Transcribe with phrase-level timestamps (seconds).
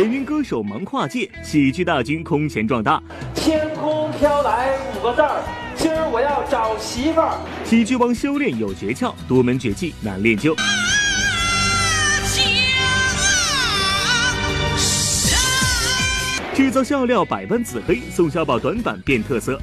[0.00, 3.02] 演员歌手忙跨界，喜剧大军空前壮大。
[3.34, 5.44] 天空飘来五个字儿，
[5.76, 7.36] 今儿我要找媳妇儿。
[7.66, 10.56] 喜剧王修炼有诀窍，独门绝技难练就。
[16.54, 19.60] 制造笑料百般紫黑，宋小宝短板变特色。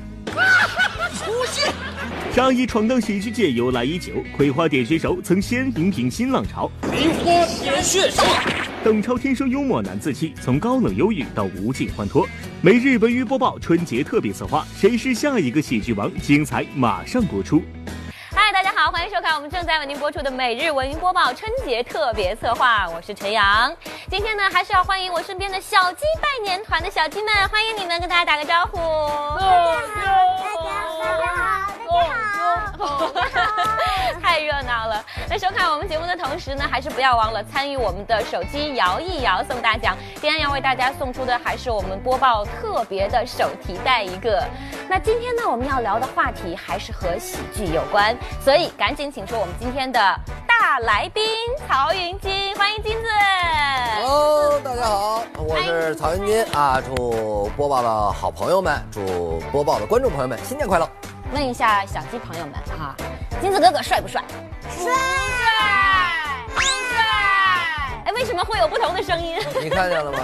[2.38, 6.70] 沙溢闯荡喜剧界由来已久，葵花点穴手曾先引领新浪潮。
[6.84, 7.24] 葵花
[7.64, 8.22] 点穴手。
[8.84, 12.28] 邓超天生幽默难自弃，从高冷忧郁到无尽欢脱。
[12.62, 16.16] 每日文娱播报春节特别策划，谁是下一个喜剧王？
[16.20, 17.60] 精彩马上播出。
[18.30, 23.76] 嗨，大家好，欢迎收看我们正在为您播出的每日文娱播报春节特别策划，我是陈阳。
[24.12, 28.78] 今天呢，还是要欢迎我身边的小鸡拜年团的小鸡们，欢迎你们，跟大家打个招呼。
[29.40, 31.87] 大家好，大家好，大家好。
[34.22, 35.04] 太热闹了！
[35.30, 39.96] 那收看我们节目的同时呢，还是不要忘了参与我们的手机摇一摇送大奖。
[40.16, 44.44] 今天要为大家送出的还是我们播报特别的手提袋一个。
[44.90, 50.00] 那今天呢，我们要聊的话题还是和喜剧有关，所以赶紧请出我们今天的
[50.48, 51.24] 大来宾
[51.68, 53.08] 曹云金，欢迎金子。
[54.02, 56.82] Hello，大家好，我是曹云金啊！
[56.86, 60.88] 祝播报的好朋友们，祝播报的观众朋友们新年快乐。
[61.34, 62.96] 问一下小鸡朋友们哈，
[63.42, 64.24] 金子哥哥帅不帅？
[64.70, 64.92] 帅，
[66.56, 67.04] 帅。
[68.06, 69.38] 哎，为什么会有不同的声音？
[69.62, 70.20] 你看见了吗？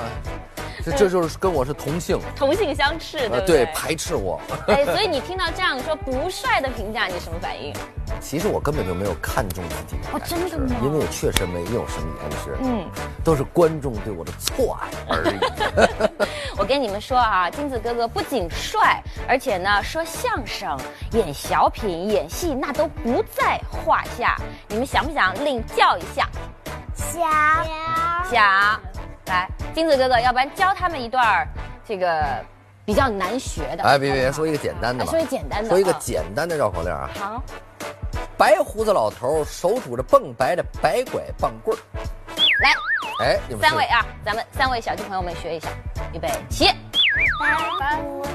[0.84, 3.66] 这这就是跟我是同性，同性相斥，对不对？
[3.68, 4.40] 排斥我。
[4.68, 7.74] 哎，所以你听到这样说不帅的评价，你什么反应？
[8.20, 10.76] 其实我根本就没有看中自己，哦，真的吗？
[10.84, 12.86] 因为我确实没有什么颜值，嗯，
[13.24, 16.28] 都是观众对我的错爱而已。
[16.58, 20.78] 我跟你们说啊，金子哥哥不仅帅，而且呢，说相声、
[21.14, 24.36] 演小品、演戏那都不在话下。
[24.68, 26.30] 你们想不想领教一下？
[26.96, 27.22] 想
[28.30, 28.93] 想。
[29.28, 31.48] 来，金子哥哥，要不然教他们一段
[31.86, 32.24] 这个
[32.86, 33.84] 比较难学的。
[33.84, 35.12] 哎，别别，说一个简单的吧。
[35.12, 35.70] 说一个简单的。
[35.70, 37.10] 说一个简单的绕口令啊。
[37.16, 37.44] 好。
[38.38, 41.80] 白胡子老头手拄着蹦白的白拐棒棍儿。
[42.62, 42.74] 来，
[43.26, 45.70] 哎，三位啊，咱们三位小鸡朋友们学一下，
[46.14, 46.66] 预备起。
[47.40, 47.56] 白
[47.98, 48.30] 胡子。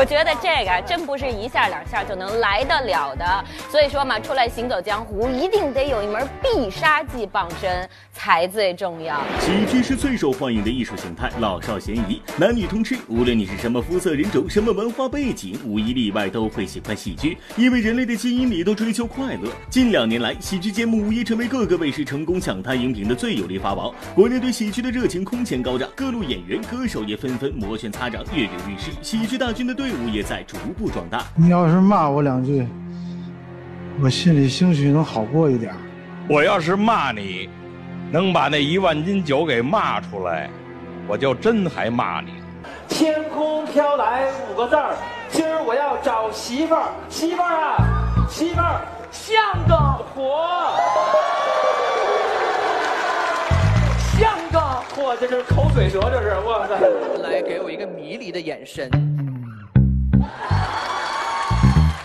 [0.00, 9.20] 我觉得这个真不是一下两下就能来得了的，所以说嘛，出来行走江湖，一定得有一门必杀技傍身才最重要。
[9.40, 12.96] 喜剧是最受欢迎的艺术形态，老少咸宜，男女通吃。
[13.08, 19.52] 无论你是什么肤色、人种、什么文化背景，无一例外都会喜欢喜剧，因为人类的基因里都追求快乐。
[19.68, 23.94] 近两年来，喜剧节目无疑成为各个卫视成功抢滩荧屏的最有力法宝。
[24.14, 28.90] 国内对喜剧的热情空前高涨，各路演员、歌手也纷纷摩拳擦掌，跃跃欲试。
[29.02, 31.24] 喜剧大军的队伍也在逐步壮大。
[31.34, 32.66] 你要是骂我两句，
[34.02, 35.74] 我心里兴许能好过一点。
[36.28, 37.48] 我要是骂你，
[38.10, 40.48] 能把那一万斤酒给骂出来，
[41.08, 42.32] 我就真还骂你。
[42.88, 44.94] 天空飘来五个字儿，
[45.28, 47.76] 今儿我要找媳妇儿，媳妇儿啊，
[48.28, 48.80] 媳妇儿
[49.10, 49.36] 像
[49.66, 49.76] 个
[50.14, 50.72] 火，
[54.18, 54.60] 像个
[54.94, 56.78] 火，这是口水蛇，这是哇塞！
[57.22, 58.88] 来给我一个迷离的眼神。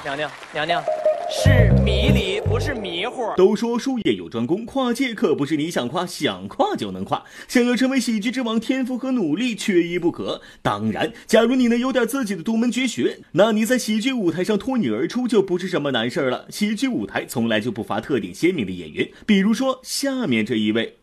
[0.03, 0.83] 娘娘，娘娘，
[1.29, 3.33] 是迷离，不是迷糊。
[3.35, 7.23] 都说术业有专攻，跨界可不是你想跨想跨就能跨。
[7.47, 10.41] 想要成为喜剧之王，天赋和努力缺一不可。
[10.61, 16.45] 当然，假如你能有点自己的独门绝学，那你在喜剧舞台上脱颖而出就不是什么难事了。
[16.49, 20.97] 喜剧舞台从来就不乏特点鲜明的演员，比如说下面这一位。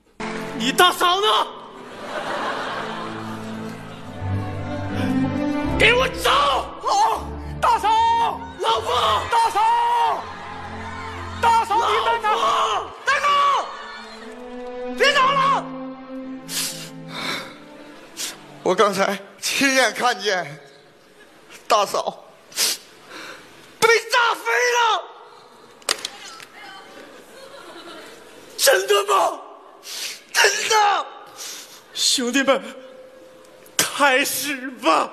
[0.57, 1.27] 你大嫂呢？
[5.77, 6.31] 给我走！
[6.83, 7.23] 好，
[7.61, 7.89] 大嫂。
[8.59, 9.61] 老婆，大嫂，
[11.41, 12.29] 大嫂，你在哪？
[13.05, 13.27] 大哥，
[14.97, 15.65] 别打了！
[18.63, 20.61] 我刚才亲眼看见
[21.67, 22.25] 大嫂
[23.81, 25.03] 被炸飞了，
[28.57, 29.41] 真的吗？
[30.33, 31.07] 真的，
[31.95, 32.63] 兄弟们，
[33.77, 35.11] 开始吧。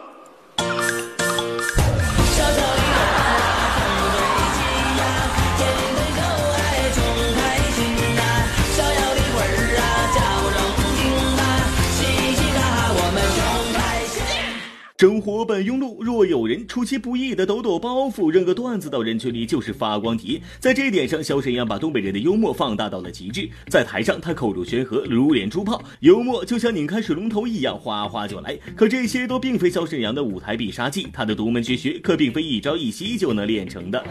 [14.99, 20.41] 生活本庸碌，若有人出其不意的抖抖包袱，扔个段子到人群里，就是发光体。
[20.59, 23.47] 在这一点上，小沈阳把东北人的幽默放大到了极致。
[23.69, 28.57] 在台上，他口如悬河，如连珠炮，幽默就像拧开水龙头一样，哗哗就来。
[28.75, 34.03] 可这些都并非小沈阳的舞台必杀技，他的独门绝学可并非一朝一夕就能练成的。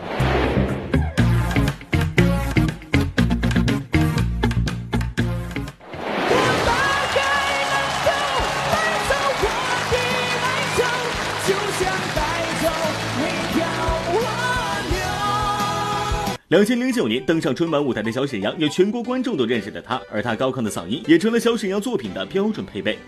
[16.48, 22.98] 两千零九年登上春晚舞台的小沈阳，有全国观众都认识的他，而他高亢的嗓音也成了小沈阳作品的标准配备。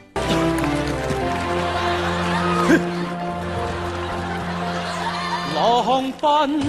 [5.55, 6.61] 浪奔，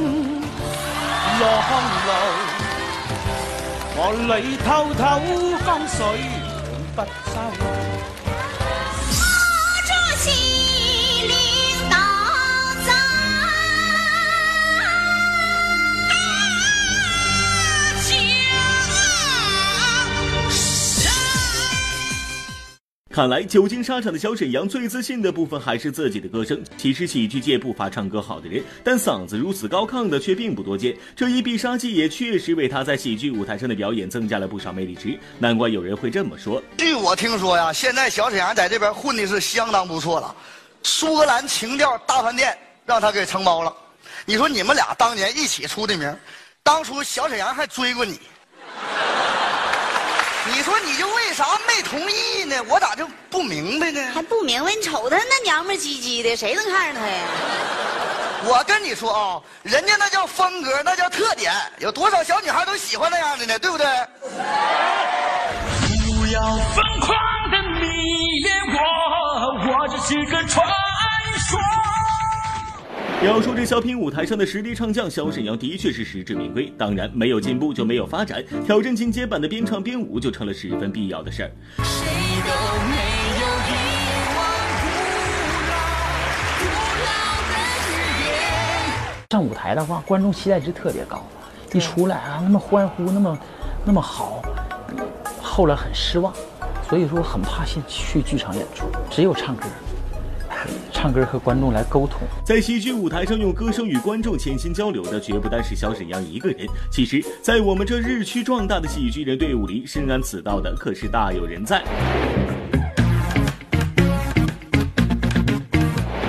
[1.41, 1.51] 浪
[2.07, 2.13] 流，
[3.97, 5.03] 我里偷偷
[5.65, 5.99] 风水
[6.95, 7.01] 不
[7.31, 7.80] 收。
[23.11, 26.63] 看来久经沙场的小沈阳最自信的部分还是自己的歌声。
[26.77, 30.95] 其实喜剧界不乏唱歌好的人，但嗓子如此高亢的却并不多见。
[31.13, 35.19] 这一必杀技也确实为他在喜剧舞台上的表演增加了不少魅力值。
[35.39, 36.63] 难怪有人会这么说。
[36.77, 40.33] 据我听说呀，现在小沈阳在这边混的是相当不错了。
[40.83, 43.75] 苏格兰情调大饭店让他给承包了。
[44.25, 46.15] 你说你们俩当年一起出的名，
[46.63, 48.17] 当初小沈阳还追过你。
[50.53, 52.61] 你说你就为啥没同意呢？
[52.67, 54.11] 我咋就不明白呢？
[54.13, 54.71] 还不明白？
[54.75, 57.23] 你瞅他那娘们唧唧的，谁能看上他呀？
[58.43, 63.57] 我跟你说啊，人家那叫风格，那叫特点，有多少小女孩都喜欢那样的呢？
[63.59, 63.85] 对不对？
[65.87, 67.15] 不要疯狂
[67.51, 67.87] 的迷
[68.43, 68.79] 恋我，
[69.71, 70.90] 我只是个传说。
[73.23, 76.73] 要说这小品舞台上的实力唱将，小沈阳的确是实至名归。
[76.75, 81.51] 当然，没有进步就没有发展，挑战进阶版的边唱边舞就成了十分必要的事儿。
[89.29, 91.23] 上舞台的话，观众期待值特别高，
[91.73, 93.39] 一出来啊，那么欢呼，那么
[93.85, 94.41] 那么好，
[95.43, 96.33] 后来很失望，
[96.89, 99.67] 所以说很怕去去剧场演出，只有唱歌。
[101.01, 106.67] 唱歌和观众来沟通，在喜剧舞台上用歌声与观众潜心交流的，绝不单是小沈阳一个人。
[106.91, 111.79] 其实，在我们这日趋壮大的喜剧人队伍里，深谙此道的可是大有人在。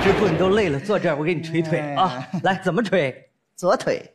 [0.02, 2.26] 师傅，你都累了，坐这儿，我给你捶腿啊！
[2.42, 3.28] 来，怎么捶？
[3.54, 4.14] 左腿，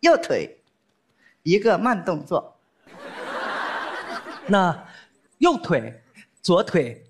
[0.00, 0.62] 右腿，
[1.42, 2.56] 一个慢动作。
[4.46, 4.86] 那
[5.36, 6.02] 右腿，
[6.40, 7.04] 左腿。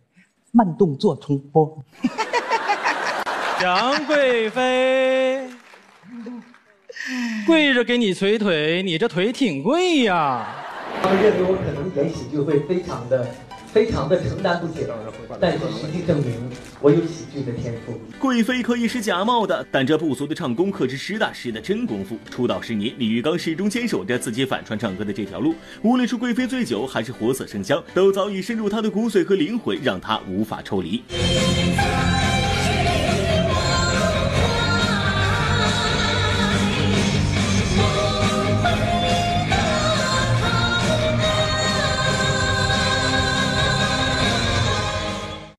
[0.54, 1.82] 慢动作重播。
[3.62, 5.48] 杨贵妃，
[7.46, 10.48] 跪着给你捶腿，你这腿挺贵呀。
[11.00, 13.26] 他们认为我可能演喜剧会非常的。
[13.72, 14.86] 非常的承担不起，
[15.40, 17.98] 但是实际证明我有喜剧的天赋。
[18.18, 22.18] 贵妃可以是假冒的，但这不俗的唱功可是实打实的真功夫。
[22.30, 25.54] 出道十年，李玉刚始终坚守着自己反串唱歌的这条路。
[25.80, 31.02] 无论是贵妃醉酒，还是活色生香，都早已深入他的骨髓和灵魂，让他无法抽离。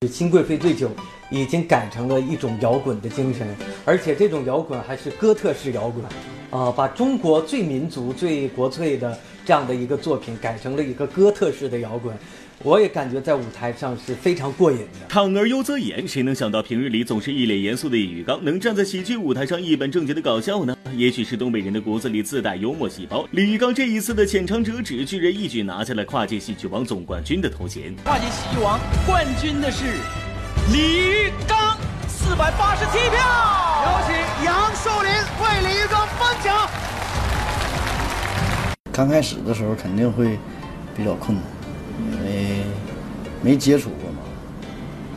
[0.06, 0.90] 新贵妃醉酒
[1.30, 3.46] 已经改成了一种摇滚的精神，
[3.84, 6.04] 而且这种摇滚还是哥特式摇滚，
[6.50, 12.16] 啊，把中国最民族、最国粹的这样的一个作品改成了一个哥特式的摇滚。
[12.64, 15.06] 我也感觉在舞台上是非常过瘾的。
[15.10, 20.74] 唱而优则演，谁能想到平日里总是一脸严肃的李玉刚，能站在喜剧舞台上一本正经的搞笑呢？
[20.96, 23.28] 也许是东北人的骨子里自带幽默细胞。
[23.32, 27.94] 李玉刚这一次的浅尝辄止，居然一举拿下了跨界喜剧王总冠军的头衔。
[28.02, 29.84] 跨界喜剧王冠军的是
[30.72, 31.76] 李玉刚，
[32.08, 33.20] 四百八十七票。
[33.84, 36.66] 有请杨树林为李玉刚颁奖。
[38.90, 40.38] 刚开始的时候肯定会
[40.96, 41.44] 比较困难。
[43.44, 44.22] 没接触过嘛，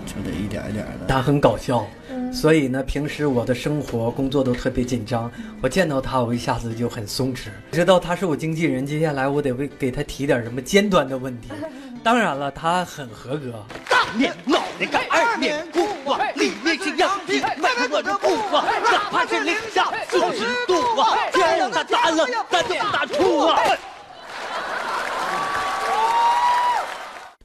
[0.06, 1.06] 就得一点一点的。
[1.08, 1.88] 他很搞笑，
[2.34, 5.32] 所以呢，平时我的生活工作都特别紧张。
[5.62, 7.48] 我见到他，我一下子就很松弛。
[7.72, 11.50] 知道他是我经纪人，接下来我得为给他提点什么尖端的问题。
[12.04, 13.64] 当然了，他很合格。
[13.90, 23.60] 大面脑袋盖，二面鼓啊，里面是羊皮，外面裹着布啊，哪怕是零下四十度啊，天让他打冷，咱就不打怵啊。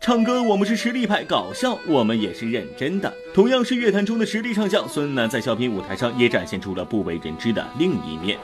[0.02, 3.14] 唱歌我们是实力派，搞笑我们也是认真的。
[3.32, 8.36] 同样是乐坛中的实力唱将，孙楠在小品舞台上也展现出了不为人知的另一面。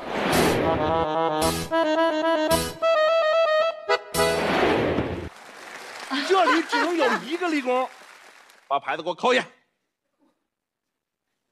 [6.29, 7.89] 这里只能有一个立功，
[8.69, 9.45] 把牌子给我扣下。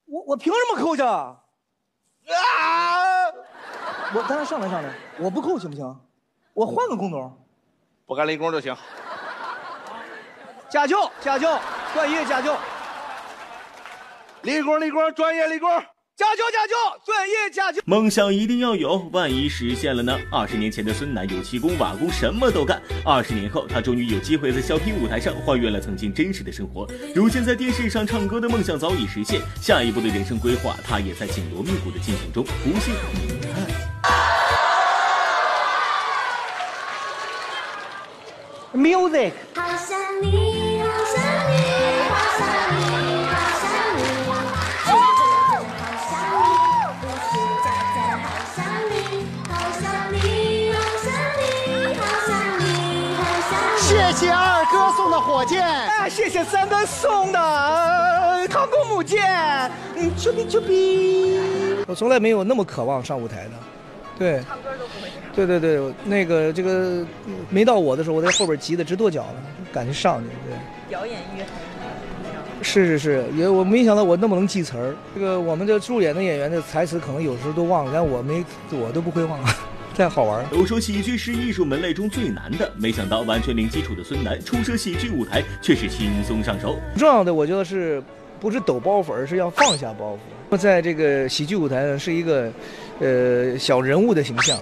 [0.04, 1.04] 我我凭什么扣下？
[1.04, 1.42] 啊！
[4.14, 6.00] 我咱俩上来上来，我不扣行不行？
[6.54, 7.44] 我换个工种，
[8.06, 8.72] 不干立功就行。
[10.76, 11.58] 家教，家教，
[11.94, 12.58] 专业家教。
[14.42, 15.70] 立功，立功，专业立功。
[16.14, 17.82] 加油加油，专业加油！
[17.86, 20.18] 梦想一定要有，万一实现了呢？
[20.30, 22.78] 二十年前的孙楠有气功、瓦工，什么都干。
[23.06, 26.86] 二十年后，他终于有机会在小品舞台上还原了曾经真实的生活。
[27.14, 32.44] 如今在电视上唱歌的梦想早已实现，下一步的人生规划，他也在紧锣密鼓的进行中。
[32.44, 33.66] 不信你看。
[38.74, 39.32] Music。
[39.54, 40.65] 好想你，
[55.46, 59.24] 箭，哎，谢谢三哥送的呃航空母舰，
[59.94, 61.38] 嗯，啾比啾比。
[61.86, 63.50] 我从来没有那么渴望上舞台的，
[64.18, 64.42] 对。
[64.46, 67.04] 唱歌都不会对对对，那个这个
[67.50, 69.34] 没到我的时候，我在后边急得直跺脚了，
[69.72, 70.56] 赶紧上去，对。
[70.88, 72.42] 表演欲很强。
[72.62, 74.96] 是是是，也我没想到我那么能记词儿。
[75.14, 79.38] 这个我们这助演的演员的台词可能有时候都忘了，但我没我都不会忘，
[79.96, 80.44] 太好玩。
[80.50, 86.76] 都说喜剧是艺术门类中最难的，没想到完全零基础的孙楠初涉喜剧舞台却是轻松上手。
[86.96, 88.02] 重要的我觉得是
[88.38, 90.14] 不是抖包袱，而是要放下包
[90.50, 90.56] 袱。
[90.58, 92.52] 在这个喜剧舞台上是一个
[93.00, 94.58] 呃小人物的形象，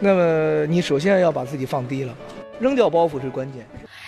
[0.00, 2.14] 那么你首先要把自己放低了，
[2.58, 3.64] 扔掉包袱是关键。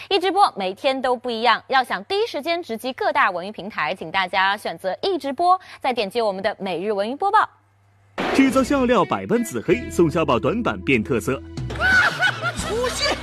[0.09, 7.49] 一直播每天都不一样，要想第一时间直击各大文娱平台，请大家选择一直播，再点击我们的每日文娱播报。
[8.34, 11.42] 制造笑料百般紫黑，宋小宝短板变特色。
[12.56, 13.14] 出戏。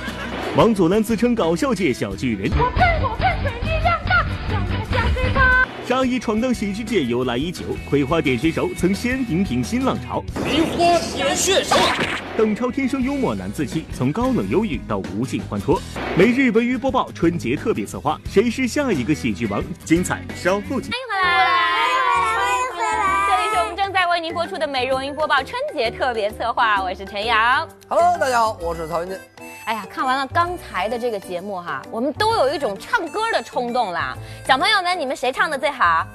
[0.54, 2.50] 王祖蓝自称搞笑界小巨人。
[2.52, 5.66] 我喷我喷水力量大，让我下水吧。
[5.86, 10.22] 沙溢闯荡喜剧界由来已久，葵花点穴手曾先引领新浪潮。
[10.44, 11.74] 梨花点穴手。
[12.36, 15.80] 邓超天生幽默难自弃，从高冷忧郁到无尽欢脱。
[16.16, 19.64] 每日文娱播报春节特别策划，谁是下一个喜剧王？
[19.84, 20.90] 精彩稍后见。
[20.90, 21.57] 欢迎回来，
[24.28, 27.66] 您播出的每日文娱播报春节特别策划，我是陈阳。
[27.88, 29.18] Hello，大家好，我是曹云金。
[29.64, 34.14] 哎呀，看完了刚才的这个节目哈，我们都有一种唱歌的冲动啦。
[34.46, 36.06] 小朋友们，你们谁唱的最好？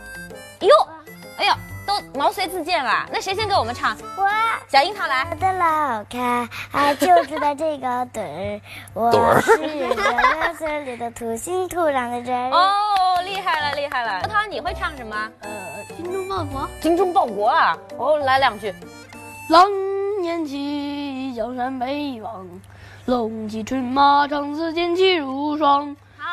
[0.60, 0.70] 哟，
[1.40, 1.54] 哎呦，
[1.86, 3.06] 都毛遂自荐了。
[3.12, 3.96] 那谁先给我们唱？
[4.18, 4.28] 我。
[4.68, 5.28] 小樱桃来。
[5.30, 8.62] 我的老卡啊，就知道这个 盹儿，
[8.94, 12.52] 我是这个村里的土星土壤的人。
[12.52, 14.22] 哦，厉害了，厉害了。
[14.22, 15.16] 樱桃，你会唱什么？
[15.42, 15.50] 呃，
[15.98, 16.70] 精忠报国。
[16.82, 17.78] 精忠报国啊！
[17.98, 18.74] 哦，来两句。
[19.50, 19.70] 狼
[20.24, 22.48] 烟起，江山北望。
[23.06, 25.96] 龙骑骏马，长刺剑气如霜。
[26.18, 26.30] 好，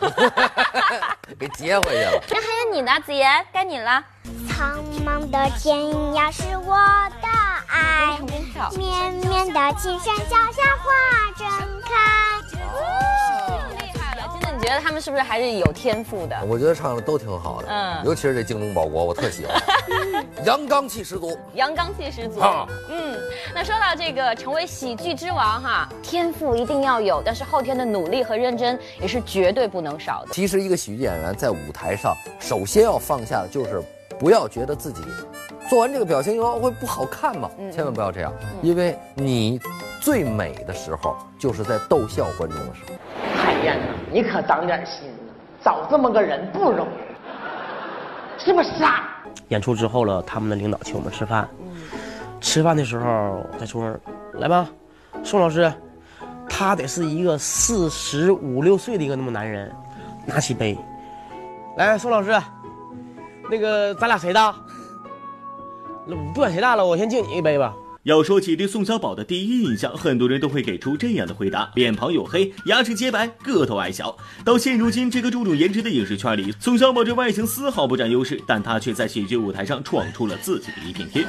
[1.38, 2.22] 给接回去了。
[2.28, 4.02] 那还有你呢，子妍，该你了。
[4.48, 5.84] 苍茫的天
[6.14, 6.76] 涯是我
[7.20, 7.28] 的
[7.68, 8.18] 爱，
[8.76, 11.48] 绵绵的青山脚下花正
[11.82, 11.90] 开。
[12.74, 12.78] 哦，
[13.78, 14.20] 厉害了！
[14.40, 16.36] 真的，你觉得他们是不是还是有天赋的？
[16.46, 19.60] 我觉得唱的都挺好的，嗯，尤其是这精忠报国，我特喜欢，
[20.44, 22.40] 阳刚气十足，阳刚气十足。
[22.40, 23.16] 啊嗯，
[23.54, 30.32] 那说到这个成为喜剧之王哈，天赋一定要有，但是后天的努力和认真也是绝对不能少的。
[30.32, 33.82] 其实一个喜剧演员在舞台上，首先要放下的就是
[34.18, 35.02] 不要觉得自己
[35.68, 39.60] 做完这个表情以后会不好看嘛，嗯千万不要这样，因为你
[40.00, 42.94] 最美的时候就是在逗笑观众的时候。
[43.34, 45.32] 海燕呐，你可长点心呐，
[45.64, 47.11] 找这么个人不容易，
[48.44, 49.08] 是不是啊？
[49.48, 51.48] 演出之后了，他们的领导请我们吃饭。
[52.40, 54.00] 吃饭的时候在桌上，
[54.34, 54.68] 来吧，
[55.22, 55.72] 宋老师，
[56.48, 59.72] 他得是一个四十五六岁的一个那么男人，
[60.26, 60.76] 拿起杯，
[61.76, 62.36] 来，宋老师，
[63.48, 64.54] 那个咱俩谁大？
[66.34, 67.72] 不管谁大了，我先敬你一杯吧。
[68.04, 74.16] 要说起对宋小宝的第一印象，很多人都会给出这样的回答：脸庞黝黑，牙齿洁白，个头矮小。
[74.44, 81.24] 到现如今这个注重颜值的影视圈里，宋小宝这外形丝毫不占优势，但他却在喜剧舞台上闯出了自己的一片天。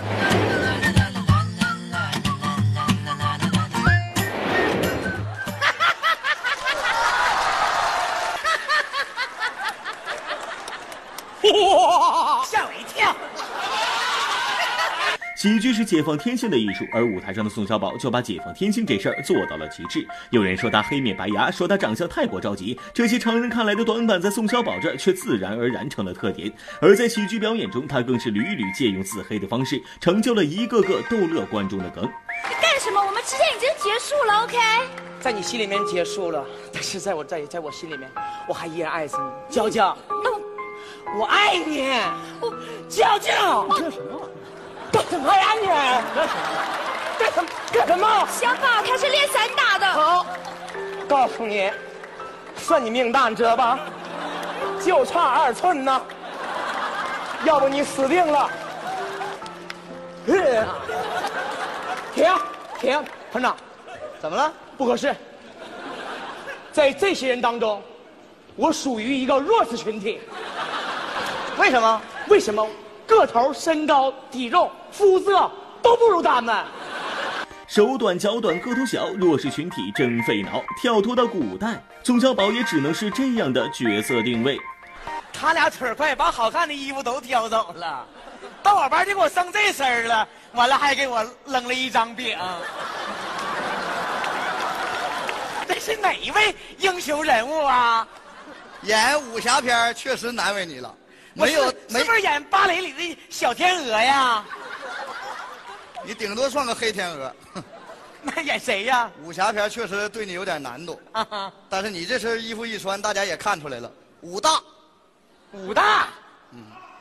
[15.44, 20.08] 喜剧是解放天性的艺术，而舞台上的宋小宝就把解放天性这事儿做到了极致。
[20.30, 26.50] 有人说他黑面白牙，说他长相太过着急，这些常人看来的短板，在宋小宝这儿却自然而然成了特点。
[26.80, 32.06] 而在喜剧表演中，他更是屡屡借用自黑的方式，成就了一个个逗乐观众的梗。
[32.06, 33.02] 你干什么？
[33.06, 34.58] 我们之间已经结束了，OK？
[35.20, 38.10] 在你心里面结束了，但是在我在在我心里面，
[38.48, 39.98] 我还依然爱着你，娇娇。
[40.08, 41.90] 那我爱你，
[42.40, 42.56] 我
[42.88, 43.68] 娇娇。
[43.68, 44.30] 干什么？
[44.94, 45.68] 干什么呀你？
[47.18, 47.50] 干什么？
[47.74, 48.28] 干什么？
[48.28, 49.88] 小宝他是练散打的。
[49.88, 50.26] 好，
[51.10, 51.72] 告诉你，
[52.56, 53.80] 算你命大，你知道吧？
[54.80, 56.02] 就差二寸呢，
[57.44, 58.48] 要不你死定了。
[62.14, 62.32] 停
[62.80, 63.58] 停，团长，
[64.22, 64.54] 怎么了？
[64.78, 65.16] 不合适。
[66.72, 67.82] 在这些人当中，
[68.56, 70.22] 我属于一个弱势群体。
[71.58, 72.02] 为什么？
[72.28, 72.68] 为什么？
[73.06, 76.64] 个头、身高、体重、肤色都不如他们。
[77.68, 80.64] 手短脚短个头小，弱势群体真费脑。
[80.80, 84.60] 跳脱到古代，宋小宝也只能是这样的角色定位。
[85.34, 88.06] 他俩腿快，把好看的衣服都挑走了，
[88.62, 92.38] 到我班就给我剩这身儿了，完了还给我扔了一张饼。
[95.68, 98.08] 这是哪一位英雄人物啊？
[98.84, 100.94] 演武侠片儿确实难为你了，
[101.34, 104.46] 没有是是不是演芭蕾里的小天鹅呀？
[106.04, 107.34] 你顶多算个黑天鹅。
[108.26, 109.12] 那演谁呀？
[109.22, 110.98] 武侠片确实对你有点难度，
[111.70, 113.92] 但是你这身衣服一穿，大家也看出来了，
[114.22, 114.62] 武大。
[115.52, 116.08] 武大，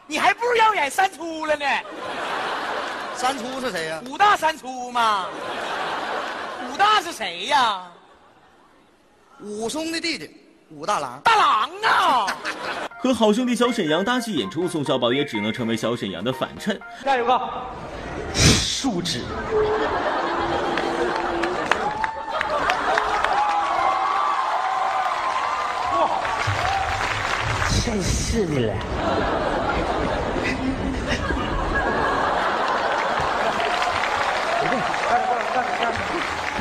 [0.07, 1.65] 你还不如要演三粗了呢。
[3.15, 4.03] 三粗是谁呀？
[4.07, 5.27] 武大三粗嘛。
[6.69, 7.83] 武大是谁呀？
[9.41, 10.29] 武松的弟弟
[10.71, 11.21] 武大郎。
[11.23, 12.27] 大郎啊！
[12.99, 16.81] 和好兄弟小沈阳搭戏演出，宋小宝也只能成为小沈阳的反衬。
[17.05, 17.41] 加油哥！
[18.83, 19.21] 树脂。
[27.85, 28.75] 真是的嘞！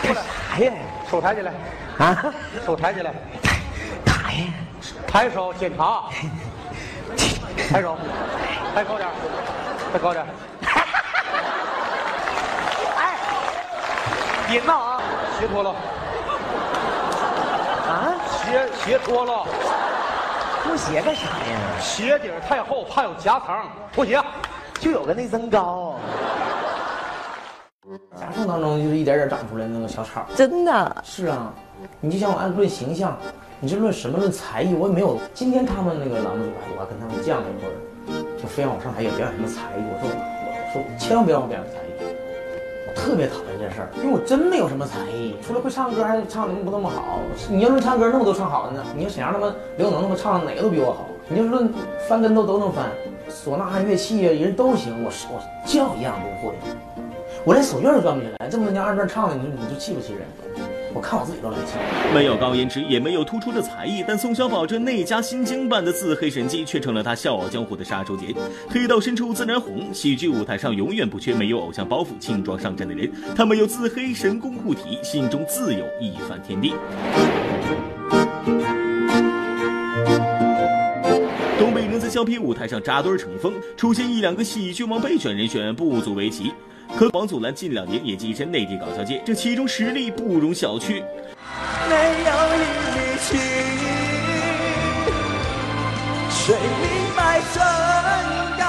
[0.04, 0.72] 干，啥呀？
[1.10, 1.52] 手抬起来，
[1.98, 2.24] 啊？
[2.64, 3.12] 手抬起来，
[4.06, 4.46] 抬呀！
[5.08, 6.04] 抬手检查，
[7.72, 7.98] 抬手，
[8.76, 9.12] 抬高点儿，
[9.92, 10.28] 再高点儿。
[12.98, 13.16] 哎，
[14.52, 15.02] 别闹啊！
[15.40, 15.70] 鞋脱了，
[17.88, 18.20] 啊？
[18.44, 19.46] 鞋鞋脱了，
[20.62, 21.80] 脱鞋干啥呀？
[21.80, 23.56] 鞋底太厚，怕有夹层，
[23.94, 24.22] 脱鞋。
[24.78, 25.96] 就有个内增高。
[28.20, 30.26] 夹缝当中就是一点点长出来那个小草。
[30.36, 31.54] 真的是啊，
[32.02, 33.18] 你就像我按论形象，
[33.62, 35.18] 你这论什么论才艺，我也没有。
[35.34, 39.82] 今天他们那个栏目组，我还跟他们犟了一会儿，就非让我上台也表演什么才艺。
[39.94, 41.91] 我说我说千万不要让我表演才艺，我
[43.02, 47.20] 特别讨厌这事儿，因为我真没有什么才艺，除了会唱歌还唱的不那么好。
[47.50, 48.86] 你要论唱歌，那么多唱好的呢。
[48.96, 51.08] 你说沈阳他妈刘能他妈唱的哪个都比我好。
[51.28, 51.74] 你就论
[52.08, 52.92] 翻跟头都能翻，
[53.28, 56.54] 唢呐乐器啊人都行，我我叫一样不会。
[57.44, 60.22] 我连手绢都转不起来，这么多年二段唱的，你说你就气不气人？
[60.94, 61.76] 我看我自己都来气。
[62.14, 68.36] 没有高颜值，也没有突出的才艺，但宋小宝这内家心经般的自黑神技，却成了他笑傲江湖的杀手锏。
[68.70, 73.10] 黑到深处自然红，喜剧舞台上永远不缺没有偶像包袱、轻装上阵的人。
[73.36, 76.74] 他们有自黑神功护体，心中自有一番天地。
[81.58, 86.52] 东北人在小品舞台上扎堆成风，出现一两个喜剧王备选人选不足为奇。
[86.98, 91.04] 可王祖蓝近两年也跻身内地搞笑界，这其中实力不容小觑。
[91.90, 92.60] 没有一
[92.94, 93.40] 粒情，
[96.30, 97.62] 谁明白真
[98.60, 98.64] 要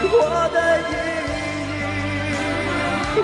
[0.00, 0.56] 是我的
[0.90, 0.92] 意
[3.16, 3.22] 义？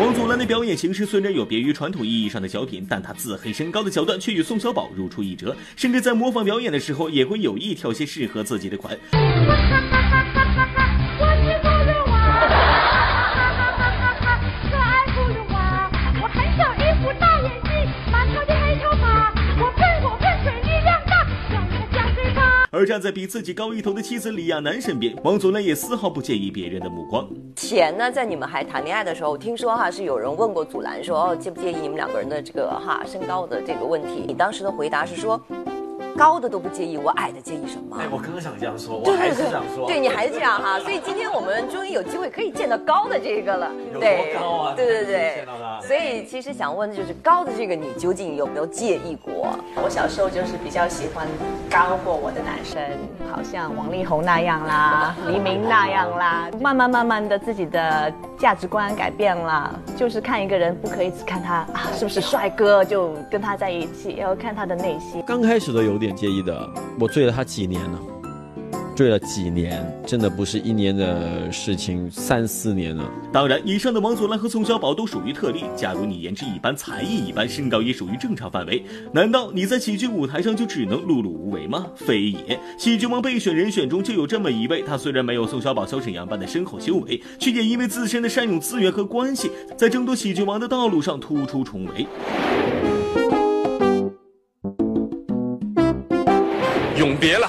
[0.00, 8.96] 王祖蓝的表演形式虽然有别于传统意义上的小品，但他自黑身高的桥段却与宋小宝如出一辙，甚至在模仿表演的时候也会有意挑些适合自己的款。
[22.78, 27.28] 而站在比自己高一头的妻子李亚男身边，王祖蓝也丝毫不介意别人的目光。
[27.56, 34.22] 前呢，在你们还谈恋爱的时候，听说哈是有人问过祖蓝说，哦，介不介意你们两个人的这个哈身高的这个问题？
[34.28, 35.42] 你当时的回答是说，
[36.18, 37.96] 高的都不介意，我矮的介意什么？
[38.00, 45.46] 哎，我刚刚想这样说，我还对对是想说，对你还是这样哈，所以今天我们终于有机会可以见到高的这个了，有对多高啊对对对
[45.86, 49.56] 所以其实想问的就是高的这个你究竟有没有介意过？
[49.76, 51.24] 我小时候就是比较喜欢
[51.70, 52.82] 高过我的男生，
[53.30, 56.48] 好像王力宏那样啦， 黎明那样啦。
[56.60, 65.22] 慢慢慢慢的，自己的价值观改变了，就是看一个人不可以只看他啊是不是帅哥就跟他在一起，要看他的内心。
[65.24, 66.68] 刚开始的有点介意的，
[66.98, 67.98] 我追了他几年了，
[68.96, 73.04] 追了几年，真的不是一年的事情，三四年了。
[73.32, 75.64] 当然，以上的王祖蓝和宋小宝都属于特例。
[75.76, 81.86] 假如你颜值一般，才艺一般，身高也属于正常范围，难道你在喜剧舞台上就只能碌碌无为吗？
[81.94, 92.06] 非也，喜剧王备选人选中就有这么一位，他虽然没有宋小宝、小沈阳般的深厚修为，却也因为自身的善用资源和关系，在争夺喜剧王的道路上突出重围。
[97.08, 97.48] 永别了。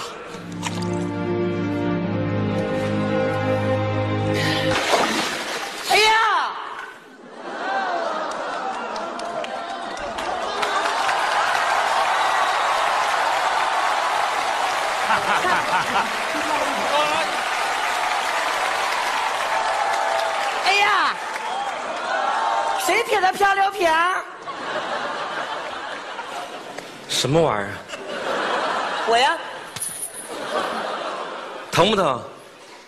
[5.89, 6.51] 哎呀。
[20.65, 21.13] 哎呀。
[22.85, 23.91] 谁贴的漂流瓶？
[27.09, 27.69] 什么玩意？
[29.11, 29.35] 我呀。
[31.79, 32.21] 疼不疼？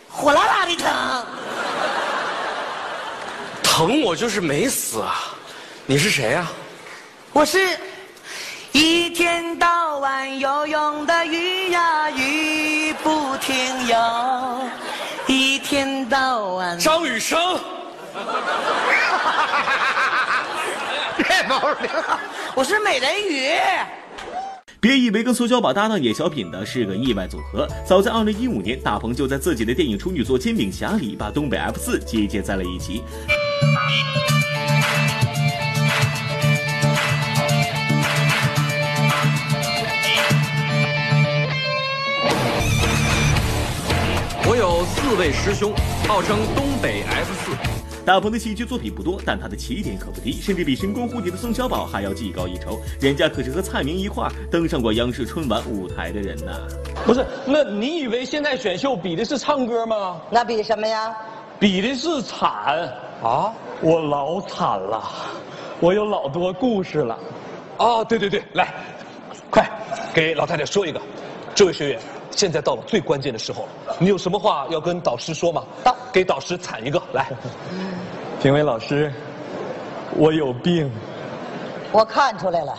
[0.10, 1.26] 火辣辣的疼。
[3.64, 5.34] 疼我就是没死啊！
[5.86, 6.46] 你是谁呀、
[7.32, 7.80] 我是
[8.74, 13.98] 一天到晚游泳的鱼呀，鱼不停游，
[15.26, 16.78] 一天到晚。
[16.78, 17.40] 张雨生。
[21.16, 21.90] 这毛病，
[22.54, 23.58] 我是美人鱼。
[24.82, 33.04] 别以为跟苏小宝搭档演小品的是个意外组合，早在2015年，大鹏就在自己的电影处女作《煎饼侠》里把东北 F 四集结在了一起。
[44.48, 45.72] 我有四位师兄，
[46.08, 47.71] 号称东北 F 四。
[48.04, 52.80] 大鹏的喜剧作品不多，但他的起点可不低，甚至比神功护体的宋小宝还要技高一筹。
[53.00, 56.52] 人家可是和蔡明一块登上过央视春晚舞台的人呐。
[57.06, 60.20] 不是，那你以为现在选秀比的是唱歌吗？
[60.32, 61.16] 那比什么呀？
[61.60, 62.90] 比的是惨
[63.22, 63.54] 啊！
[63.82, 65.04] 我老惨了，
[65.80, 67.20] 我有老多故事了。
[67.78, 68.74] 哦，对对对，来，
[69.52, 69.70] 快
[70.12, 71.00] 给老太太说一个。
[71.54, 72.00] 这位学员，
[72.32, 75.64] 现在到了最关键的时候了，你有什么话要跟导师说吗？
[76.12, 77.30] 给导师惨一个，来。
[78.42, 79.14] 评委老师，
[80.16, 80.90] 我有病，
[81.92, 82.74] 我看出来了，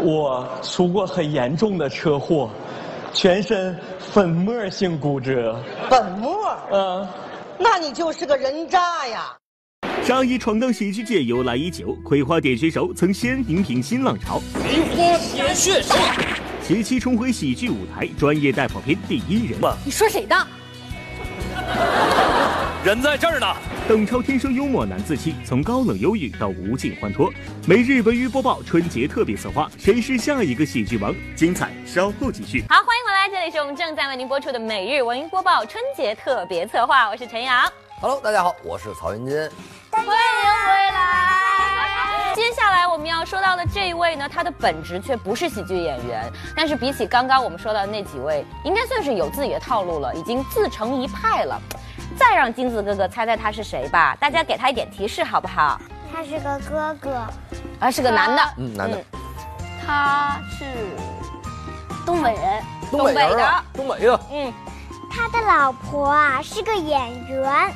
[0.00, 2.50] 我出过很严重的车祸，
[3.12, 5.58] 全身粉末性骨折。
[5.88, 6.34] 粉末。
[6.70, 7.08] 嗯，
[7.58, 9.34] 那你就是个人渣呀！
[10.02, 15.94] 沙溢闯荡喜剧界由来已久，葵花点穴手曾先荧屏新浪潮，葵花点穴手。
[16.66, 19.60] 喜七重回喜剧舞台，专业带跑偏第一人。
[19.84, 20.34] 你说谁的？
[22.82, 23.46] 人在这儿呢。
[23.86, 27.30] 邓超天生幽默难自弃，从高冷忧郁到无尽欢脱。
[27.66, 31.14] 每日文娱播报春节特别策划，谁是下一个喜剧王？
[31.36, 32.64] 精彩稍后继续。
[32.66, 37.70] 好，欢迎回来，这里是我们正在为您播出的每日文娱播报春节特别策划，我是陈阳。
[38.00, 39.36] Hello，大家好，我是曹云金。
[39.90, 41.43] 欢迎回来。
[42.34, 51.60] 接下来我们要说到的这一位呢，他的本职却不是喜剧演员，但是比起刚刚我们说到的那几位，应该算是有自己的套路了，已经自成一派了。
[52.16, 55.80] 再让金子哥哥猜猜他是谁吧，大家给他一点提示好不好？
[56.12, 57.26] 他是个哥哥，
[57.78, 58.98] 啊，是个男的，嗯，男的，
[59.86, 60.64] 他是
[62.04, 64.20] 东北人，东北人的啊，东北的。
[64.32, 64.52] 嗯，
[65.10, 67.72] 他的老婆啊是个演员，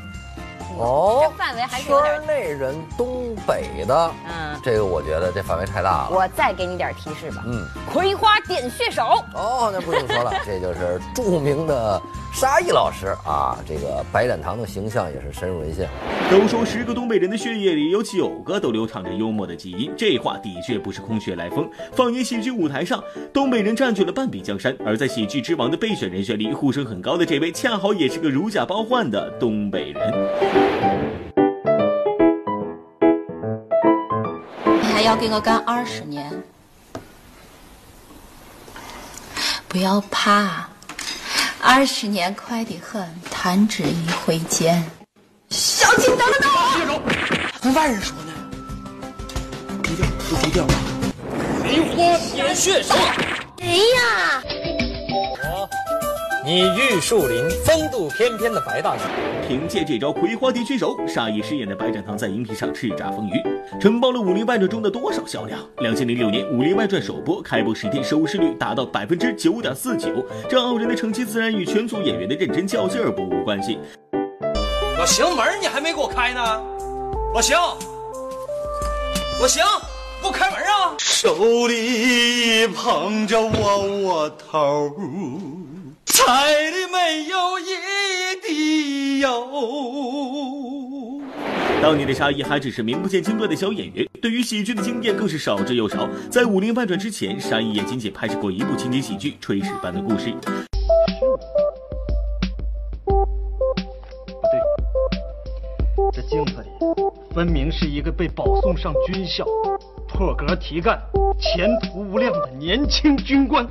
[0.76, 6.10] 哦，这范围还是有点圈内人，东北的，嗯，这个我觉得这范围太大了。
[6.10, 9.24] 我再给你点提示吧，嗯，葵花点穴手。
[9.34, 12.00] 哦，那不用说了，这就是著名的
[12.38, 15.84] 沙溢老师啊，这个白展堂的形象也是深入人心。
[16.30, 21.68] 都说十个东北人的血液里有九个都流淌着幽默的基因，这话的确不是空穴来风。
[21.92, 30.14] 放眼喜剧舞台上，东北人占据了半壁江山，而在喜剧之王的备选人选里，呼声很高的这位，恰好也是个如假包换的东北人。
[34.80, 36.32] 你还要给我干二十年？
[39.66, 40.67] 不要怕，
[41.60, 44.82] 二十年快得很，弹指一挥间。
[45.50, 47.02] 小金，等等等我！
[47.60, 48.32] 跟外人说呢，
[49.82, 50.64] 低调不低调。
[51.62, 52.94] 梅花点穴手。
[53.58, 54.42] 谁呀？
[56.48, 59.04] 我，你玉树临风度翩翩的白大侠。
[59.46, 65.60] 凭借这招葵花点穴手，沙溢饰演的白展堂在荧屏上叱咤风云，承包了《武林外传》中的多少销量？
[65.80, 70.08] 两千零六年《武林外传》首播开播十天，收视率达到百分之九点四九，
[70.48, 73.78] 这傲人的成绩自然与全组演员的认真较劲儿不无关系。
[74.96, 76.40] 老邢门你还没给我开呢，
[77.34, 77.60] 老邢，
[79.38, 79.62] 老邢，
[80.22, 80.96] 给我开门啊！
[80.98, 84.90] 手里捧着窝窝头，
[86.18, 87.76] 菜里没有一
[88.42, 89.30] 滴油。
[91.80, 96.08] 当年的沙溢还只是名不见经传的小演员，对于喜剧的经验更是少之又少。
[96.28, 100.26] 在《武林外传》之前，沙溢也仅仅拍摄过一部情景喜剧《炊事班的故事》。
[105.94, 106.68] 不对这镜子里
[107.32, 109.46] 分明是一个被保送上军校、
[110.08, 111.00] 破格提干、
[111.38, 113.64] 前途无量的年轻军官。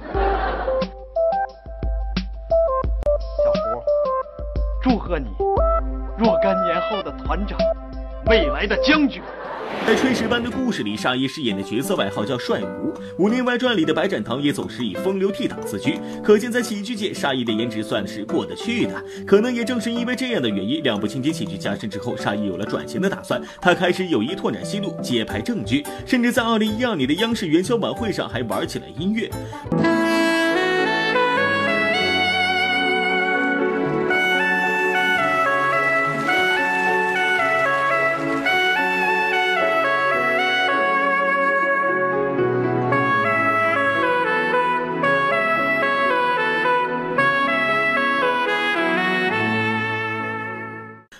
[4.90, 5.26] 祝贺你，
[6.18, 7.58] 若干年后的团长，
[8.28, 9.22] 未来的将军。
[9.86, 12.94] 在炊事班的故事里，沙溢饰演的角色外号叫帅吴。
[13.18, 18.94] 《武林外传》里的白展堂也总是以风流倜傥自居，可见在喜剧界，沙溢的颜值算是过得去的。
[19.26, 23.42] 可能也正是因为这样的原因，两部情景喜剧加深之后，沙溢有了转型的打算。
[23.60, 29.30] 他开始有意拓展戏路，接拍正剧，甚至在2012年的央视元宵晚会上还玩起了音乐。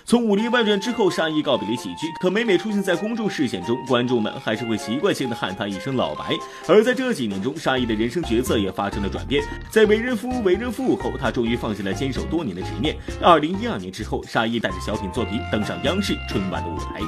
[0.08, 6.34] 从《武林外传》之后，沙溢告别了喜剧，可每每出现在公众视线中，观众们还是会习惯性的喊他一声“老白”。
[6.66, 9.44] 而在这几年中，沙溢的人生角色也发生了转变。
[9.68, 12.96] 在为人夫、为人父后，他终于放下了坚守多年的执念。
[13.22, 17.00] 二零一二年之后，沙溢带着小品作品登上央视春晚的舞台。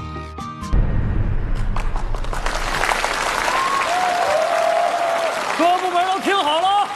[5.56, 6.86] 各部门都听好了，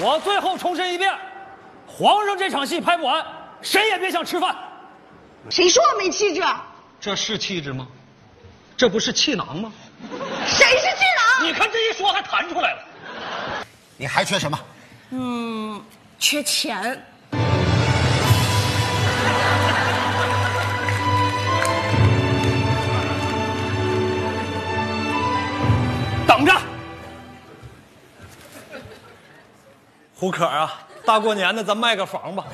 [0.00, 1.12] 我最后重申一遍：
[1.86, 3.24] 皇上这场戏拍不完，
[3.62, 4.52] 谁也别想吃饭。
[5.48, 6.42] 谁说我没气质？
[7.00, 7.86] 这是气质吗？
[8.76, 9.72] 这不是气囊吗？
[10.46, 11.04] 谁是气
[11.40, 11.46] 囊？
[11.46, 12.82] 你看这一说还弹出来了。
[13.96, 14.58] 你还缺什么？
[15.10, 15.80] 嗯，
[16.18, 17.00] 缺钱。
[26.26, 26.52] 等着。
[30.14, 32.44] 胡可啊，大过年的，咱卖个房吧。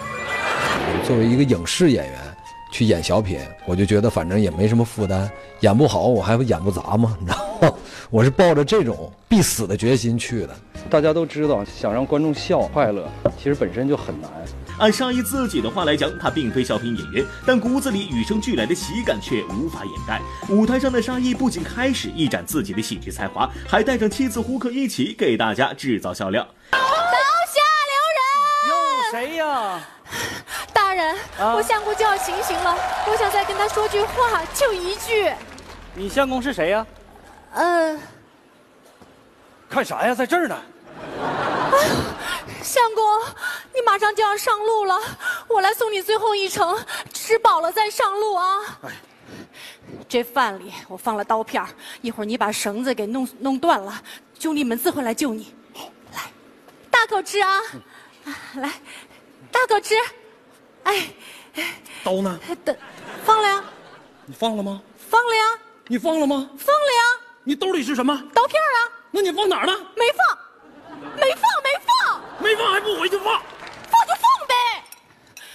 [1.05, 2.37] 作为一个影视演员
[2.73, 5.31] 去演小品，我就觉得反正也没什么负担，
[5.61, 7.17] 演不好我还不演不砸吗？
[7.21, 7.73] 你知道吗？
[8.11, 10.57] 我是抱着这种必死的决心去的。
[10.91, 13.09] 大家都知道，想让观众笑快乐，
[13.39, 14.31] 其实本身就很难。
[14.79, 20.21] 按沙溢自己的话来讲，他并非小品演员，但骨子里与生俱来的喜感却无法掩盖。
[20.49, 26.47] 舞台上的沙溢不仅开始一展自己的喜剧才华，还带上妻子胡可一起给大家制造笑料。
[29.13, 29.79] 谁呀？
[30.73, 32.75] 大人，啊我相公就要行刑了，
[33.07, 35.31] 我想再跟他说句话，就一句。
[35.95, 36.87] 你相公是谁呀？
[37.53, 38.01] 呃，
[39.69, 40.15] 看啥呀？
[40.15, 40.59] 在这儿呢。
[42.63, 43.05] 相公，
[43.75, 44.99] 你马上就要上路了，
[45.47, 46.75] 我来送你最后一程，
[47.13, 48.61] 吃饱了再上路啊。
[50.09, 51.63] 这饭里我放了刀片
[52.01, 53.93] 一会儿你把绳子给弄弄断了，
[54.39, 55.55] 兄弟们自会来救你。
[56.15, 56.23] 来，
[56.91, 57.59] 大口吃啊！
[57.59, 57.63] 啊
[58.61, 58.73] 来，
[59.51, 59.95] 大口吃。
[60.85, 61.09] 哎，
[62.05, 62.39] 刀呢？
[62.65, 62.77] 等，
[63.25, 63.65] 放了呀，
[64.27, 64.83] 你放了吗？
[64.97, 65.43] 放了呀，
[65.89, 66.51] 你放了吗？
[66.59, 67.03] 放了呀。
[67.45, 68.15] 你兜里是什么？
[68.35, 68.79] 刀片啊。
[69.11, 69.73] 那你放哪儿呢？
[69.97, 70.39] 没放，
[71.17, 73.43] 没放，没放，没放还不回去放？
[73.91, 74.55] 放就放呗。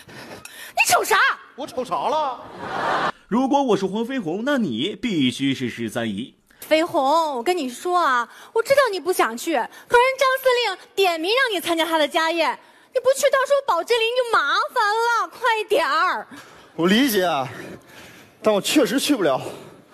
[0.08, 1.17] 你瞅啥？
[1.56, 3.13] 我瞅啥了？
[3.27, 6.36] 如果我是黄飞鸿，那你必须是十三姨。
[6.67, 7.01] 飞鸿，
[7.38, 9.60] 我跟你说啊，我知道你不想去，可
[9.97, 12.60] 人张司令点名让你参加他的家宴，
[12.93, 16.27] 你不去，到时候宝芝林就麻烦了，快点儿。
[16.75, 17.47] 我理解，啊
[18.43, 19.39] 但我确实去不了。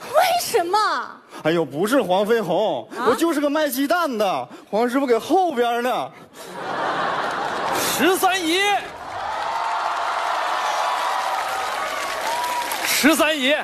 [0.02, 1.22] 为什么？
[1.44, 4.50] 哎呦，不是黄飞鸿，啊我就是个卖鸡蛋的。
[4.70, 6.12] 黄师傅给后边呢。
[7.96, 8.60] 十三姨，
[12.86, 13.56] 十三姨，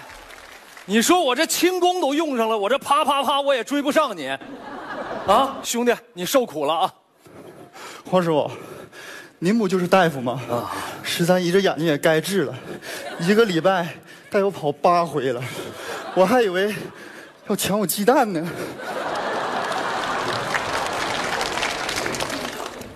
[0.90, 4.28] 你说我这轻功都用上了，我这啪啪啪我也追不上你，
[5.28, 6.92] 啊，兄弟，你受苦了啊！
[8.10, 8.50] 黄师傅，
[9.38, 10.42] 您不就是大夫吗？
[10.50, 10.74] 啊，
[11.04, 12.56] 十三姨这眼睛也该治了，
[13.20, 13.88] 一个礼拜
[14.32, 15.40] 带我跑八回了，
[16.16, 16.74] 我还以为
[17.46, 18.44] 要抢我鸡蛋呢。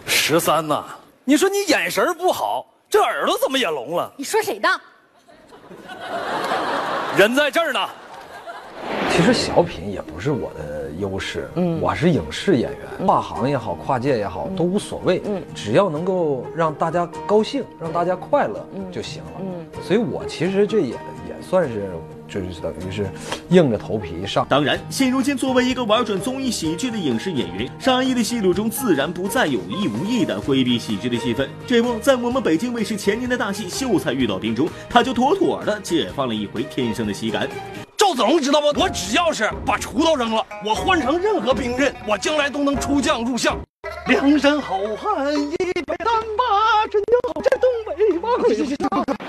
[0.07, 0.83] 十三呐，
[1.25, 4.11] 你说你眼神不好，这耳朵怎么也聋了？
[4.17, 4.67] 你说谁的？
[7.17, 7.79] 人在这儿呢。
[9.11, 21.91] 其实小品也不是我的优势，嗯，我是影视演员，跨行也好，跨界也好，都无所谓，嗯，只要能够让大家高兴，让大家快乐就行了，嗯，所以我其实这也也算是，
[22.41, 23.09] 就是等于是
[23.49, 24.45] 硬着头皮上。
[24.49, 31.49] 当然，现如今作为一个玩转综艺喜剧的影视演员，沙溢的戏路中自然不再有意无意的规避喜剧的戏份。
[31.67, 37.47] 这不，在我们北京卫视前年的大戏《秀才遇到兵》中，他就妥妥的解放了一回天生的喜感。
[37.97, 38.67] 赵子龙知道不？
[38.79, 43.57] 我只要是把锄头扔了，我换成任何兵刃，我将来都能出将入相。
[44.07, 48.75] 梁山好汉一百单八，真牛在东北挖鬼沙。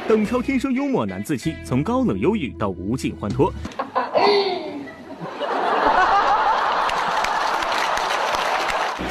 [0.09, 3.53] 邓超天生幽默难自弃，从高冷忧郁到无尽欢脱。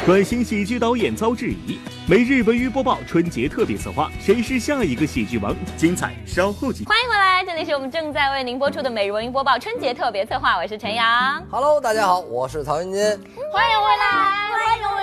[0.06, 1.80] 转型喜剧导演遭质疑。
[2.10, 5.56] 每日文娱播报春节特别策划：谁是下一个喜剧王？
[5.78, 6.84] 精彩稍后记。
[6.84, 7.24] 欢迎回来。
[7.34, 11.44] 来，这里是我们正在为您播出的每日文娱播报春节特别策划，我是陈阳。
[11.50, 13.02] Hello，大家好，我是曹云金。
[13.02, 14.06] 欢迎回来，
[14.52, 14.96] 欢迎回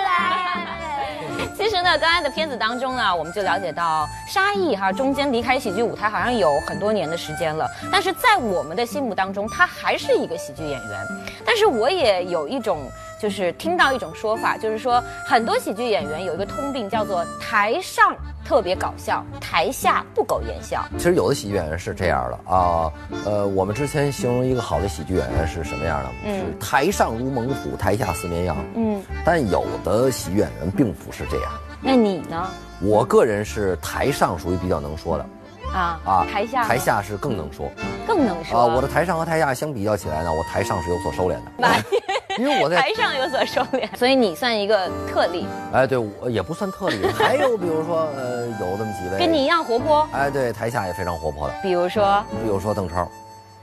[1.61, 11.07] 其实呢，刚才的片子当中呢，我们就了解到沙溢哈中间离开喜剧舞台好像有很多年的时间了，但是在我们的心目当中，他还是一个喜剧演员。
[11.45, 12.79] 但是我也有一种。
[13.21, 20.83] 就是听到一种说法，就是说很多喜剧演员有一个通病，叫做台上特别搞笑，台下不苟言笑。
[20.97, 22.91] 其实有的喜剧演员是这样的啊，
[23.23, 26.09] 呃，我们之前形容一个好的喜剧演员是什么样的？
[26.25, 28.57] 嗯是台上如猛虎，台下似绵羊。
[28.73, 31.51] 嗯，但有的喜剧演员并不是这样。
[31.79, 32.47] 那你呢？
[32.81, 35.25] 我个人是台上属于比较能说的。
[35.71, 37.71] 啊啊，台下台下是更能说，
[38.05, 38.65] 更能说啊。
[38.65, 41.67] 我的台上和台下相比较起来呢，我台上是有所收敛的，
[42.41, 45.45] 因为我在台上有所收敛，所以你算一个特例。
[45.71, 47.05] 哎，对，我也不算特例。
[47.13, 53.07] 还有比如说，呃，有这么几位跟你一样活泼，哎，对，台下也非常活泼的，比如说，比如说邓超，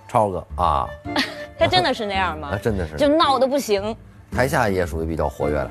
[0.06, 0.86] 超哥啊，
[1.58, 2.50] 他真的是那样吗？
[2.52, 3.96] 啊，真的是，就闹得不行。
[4.30, 5.70] 台下也属于比较活跃的。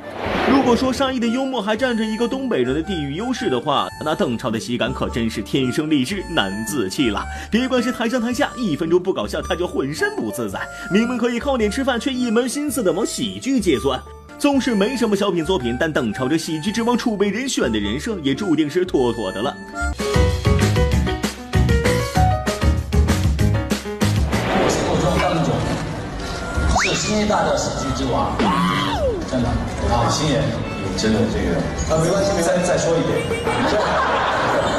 [0.50, 7.24] 如果说沙溢的幽默还占着一个东北人的地域优势的话，那邓超的喜感可真是天生丽质难自弃了。
[7.52, 10.60] 别管是台上台下，一分钟不搞笑他就浑身不自在。
[10.92, 14.00] 明明可以靠脸吃饭，却一门心思的往喜剧界钻。
[14.40, 19.56] 纵使没什么小品作品，但邓超这喜剧之王储备人选的人设也注定是妥妥的了。
[27.08, 28.36] 是新一代的喜剧之王，
[29.32, 31.56] 真的啊，星爷，你真的这个
[31.96, 33.18] 啊，没关系，再再说一遍，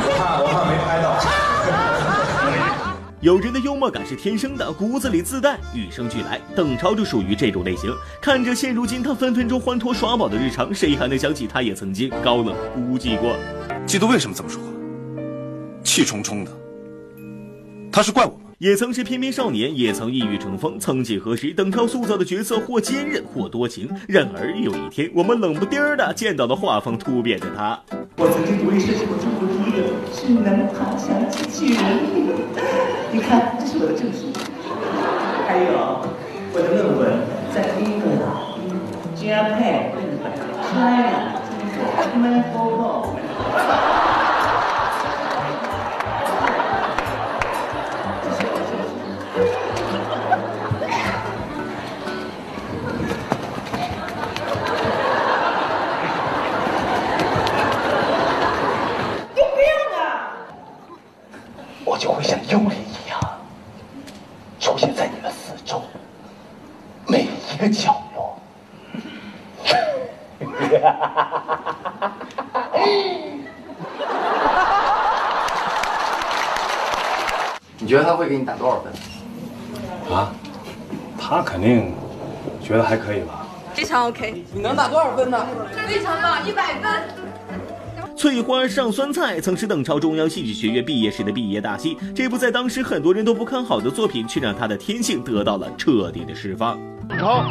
[0.05, 1.17] 我怕我怕没拍到。
[3.23, 6.39] 有人的幽默感是天生的，骨子里自带，与生俱来。
[6.55, 7.91] 邓超就属于这种类型。
[8.21, 13.35] 看着现如今他分分钟欢脱耍宝的日常，谁还能想起他也曾经高冷孤寂过？
[13.87, 14.69] 季度为什么这么说话？
[15.83, 16.51] 气冲冲的，
[17.91, 18.48] 他是怪我吗？
[18.59, 20.81] 也曾是翩翩少年，也曾一语成风。
[20.81, 23.89] 曾几何时，邓超塑造的角色或坚韧，或多情。
[24.09, 27.81] 然而有一天，我们冷不丁儿的见到了画风突变的他。
[28.17, 31.79] 我曾经独立设计过中国第一个智能爬墙机器人。
[33.13, 34.27] 你看，这是我的证书。
[35.47, 36.03] 还有
[36.53, 37.15] 我的论文
[37.55, 38.11] 在英国、
[39.15, 40.35] Japan、日本、
[40.67, 41.95] China、中国、
[43.55, 43.63] 他
[62.61, 63.21] 灵一样
[64.59, 65.83] 出现在你们四周
[67.07, 68.39] 每一个角落。
[77.81, 78.93] 你觉得他会给你打多少分？
[80.15, 80.33] 啊，
[81.19, 81.95] 他肯定
[82.63, 83.47] 觉得还可以吧。
[83.73, 84.45] 非常 OK。
[84.53, 85.47] 你能打多少分呢？
[85.87, 87.18] 非常棒，一百分。
[88.19, 96.77] 翠花上酸菜曾是邓超中央戏剧学院毕业时的毕业大戏，这部在当时很多人都不看好的作品，却让他的天性得到了彻底的释放。
[97.09, 97.45] 邓超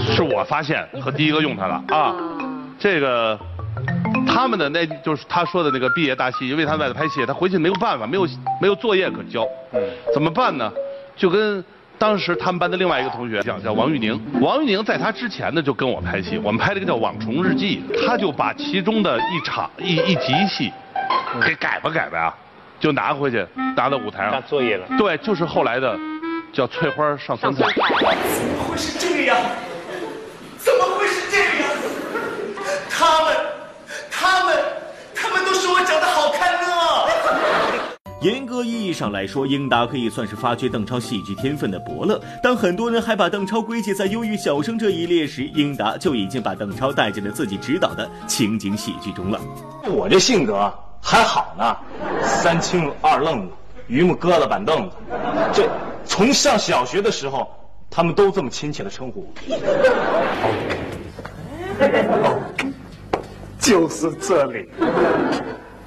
[0.00, 2.14] 是我发现和第一个用他了啊，
[2.78, 3.36] 这个
[4.24, 8.24] 他们的那就是他说的那个毕业大戏，因为他在外头拍戏，他回去没有办法，没有
[8.62, 9.44] 没有作业可交，
[10.14, 10.72] 怎么办呢？
[11.16, 11.64] 就跟
[11.98, 14.18] 当时他们班的另外一个同学讲，叫王玉宁。
[14.40, 20.72] 王玉宁在他之前呢就跟我拍戏，我们拍了一个叫《网虫日记》，他就把其中的一场一一集戏
[21.44, 22.34] 给改吧改吧啊，
[22.78, 23.44] 就拿回去
[23.76, 24.86] 拿到舞台上当作业了。
[24.96, 25.98] 对，就是后来的
[26.52, 27.66] 叫翠花上酸菜。
[27.74, 27.82] 怎
[28.46, 29.36] 么会是这样？
[30.56, 31.68] 怎么会是这样？
[32.88, 33.36] 他们，
[34.08, 34.56] 他们，
[35.14, 36.68] 他们都说我长得好看呢。
[38.20, 42.20] 严格意义上来说，英达可以算是发掘邓超喜剧天分的伯乐。
[42.42, 49.40] 当很多人还把邓超归结在忧郁小生这一列时，英达就已经把邓超带进了自己执导的情景喜剧中了。
[49.84, 51.76] 我这性格还好呢，
[52.24, 53.52] 三清二愣子，
[53.86, 54.96] 榆木疙瘩板凳子，
[55.52, 55.70] 这
[56.04, 57.48] 从上小学的时候，
[57.88, 59.58] 他们都这么亲切的称呼我。
[63.60, 64.68] 就是这里，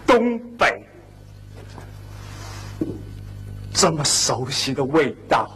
[0.08, 0.82] 东北，
[3.74, 5.50] 这么熟悉的味道。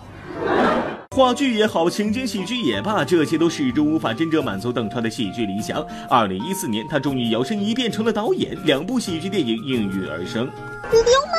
[1.16, 5.86] 话剧也好，情景喜剧也罢，这些都始终无法真正满足邓超的喜剧理想。
[6.10, 10.46] 二零一四年，他终于摇身一变成了导演，两部喜剧电影应运而生。
[10.92, 11.34] 你丢吗？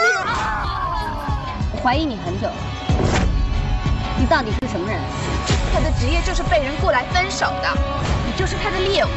[1.72, 2.55] 我怀疑你很久了，
[4.18, 4.99] 你到底是什么人？
[5.74, 7.77] 他的职业就是被人雇来分手的，
[8.24, 9.09] 你就是他的猎物。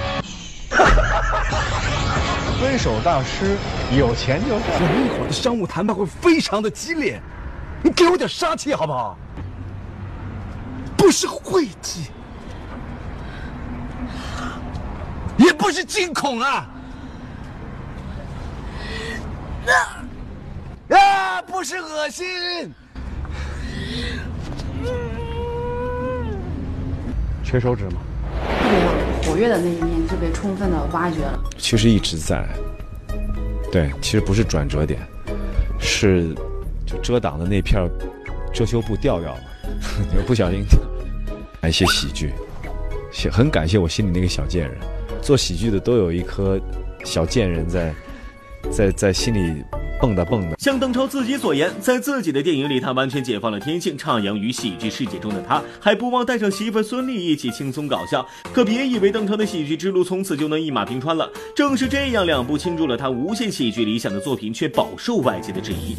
[2.60, 3.56] 分手大师，
[3.98, 4.62] 有钱就好。
[4.74, 7.22] 我们一会儿的商务谈判会非常的激烈，
[7.82, 9.18] 你给我点杀气好不好？
[10.98, 12.12] 不是晦气，
[15.38, 16.70] 也不是惊恐啊！
[20.90, 22.74] 啊，不是恶心。
[27.44, 28.02] 缺手指吗？
[28.62, 31.40] 特别活跃的那一面就被充分的挖掘了。
[31.58, 32.46] 其实一直在。
[33.72, 35.00] 对，其实不是转折点，
[35.80, 36.49] 是就
[37.10, 37.90] 遮挡的那片
[38.54, 39.42] 遮羞布掉掉了，
[40.16, 40.64] 就不小心。
[41.60, 42.32] 感谢喜剧，
[43.32, 44.78] 很感谢我心里那个小贱人。
[45.20, 46.62] 做喜剧的都有一颗
[47.04, 47.92] 小贱人在，
[48.70, 49.64] 在在心里。
[50.00, 50.54] 蹦跶蹦跶。
[50.60, 58.26] 像邓超自己所言，在自己的电影里，他完全解放了天性，徜徉于喜剧世界中的他，还不忘带上媳妇孙俪一起轻松搞笑。
[58.54, 61.28] 可别以为邓超的喜剧之路从此就能一马平川了。
[61.56, 65.98] 正是这样两部倾注了他无限喜剧理想的作品，却饱受外界的质疑。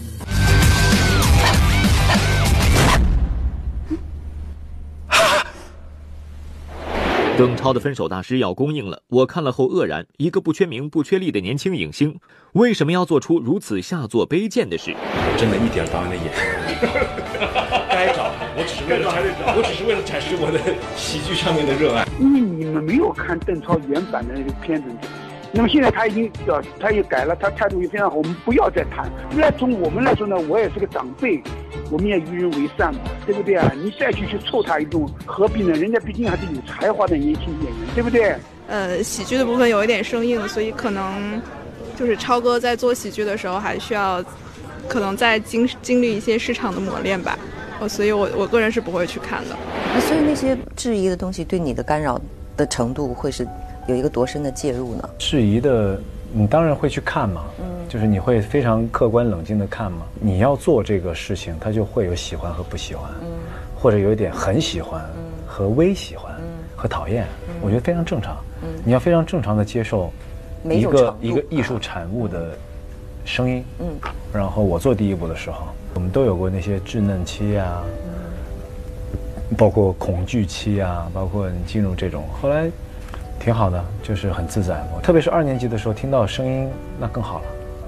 [7.41, 12.21] 邓超的《分手大师》要公映了，我看了后愕然：一个不缺名、不缺利的年轻影星，
[12.53, 14.95] 为什么要做出如此下作卑贱的事？
[15.39, 16.25] 真的一点导演的眼
[17.89, 20.61] 该找，我只是为了找，我只是为了展示我的
[20.99, 22.07] 喜剧上面的热爱。
[22.21, 24.91] 因为你们没有看邓超原版的那个片子，
[25.53, 29.11] 那么现在他已经表，他也改了，他态度也非常好，我们不要再谈。
[29.35, 31.43] 那从我们来说呢，我也是个长辈。
[31.91, 33.73] 我们也与人为善嘛，对不对啊？
[33.83, 35.73] 你再去去凑他一顿，何必呢？
[35.73, 38.37] 人家毕竟还是有才华的年轻演员，对不对？
[38.69, 41.43] 呃，喜剧的部分有一点生硬，所以可能
[41.97, 44.25] 就是超哥在做喜剧的时候还需要，
[44.87, 47.37] 可能在经经历一些市场的磨练吧。
[47.81, 49.57] 哦，所以我我个人是不会去看的。
[49.93, 52.21] 那所以那些质疑的东西对你的干扰
[52.57, 53.45] 的程度会是
[53.91, 55.11] 有一个多深的介入呢？
[55.19, 56.01] 质疑的。
[56.33, 60.07] 你当然会去看嘛，嗯，就是你会非常客观冷静的看嘛。
[60.21, 63.27] 你要做这个事情，他就会有喜欢和不喜欢，嗯，
[63.75, 65.05] 或者有一点很喜欢，
[65.45, 66.33] 和微喜欢，
[66.77, 67.27] 和讨厌，
[67.61, 68.37] 我觉得非常正常。
[68.63, 70.13] 嗯，你要非常正常的接受
[70.63, 72.57] 一个一个艺术产物的
[73.25, 73.87] 声音，嗯。
[74.33, 77.83] 然后我做第一步的时候，我们都有过那些稚嫩期啊，
[79.59, 82.71] 包括恐惧期啊，包括你进入这种后来。
[83.41, 84.79] 挺好的，就是很自在。
[85.03, 86.69] 特别是二年级的时候，听到声音
[87.01, 87.45] 那更好了。